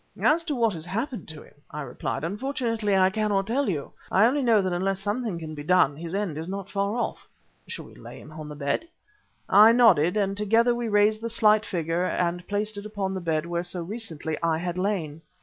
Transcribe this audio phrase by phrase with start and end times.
[0.19, 3.91] "As to what has happened to him," I replied, "unfortunately I cannot tell you.
[4.11, 7.27] I only know that unless something can be done his end is not far off."
[7.67, 8.87] "Shall we lay him on the bed?"
[9.47, 13.45] I nodded, and together we raised the slight figure and placed it upon the bed
[13.45, 15.21] where so recently I had lain.